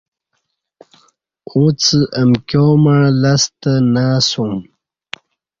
اݩڅ 1.49 1.81
امکیاں 2.21 2.73
مع 2.83 2.99
لستہ 3.21 3.73
نہ 3.93 4.03
اسوم۔ 4.17 4.53